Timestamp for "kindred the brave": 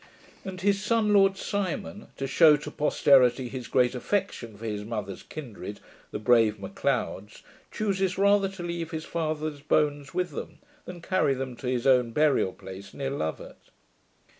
5.21-6.59